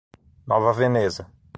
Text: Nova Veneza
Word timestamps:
Nova 0.53 0.73
Veneza 0.73 1.29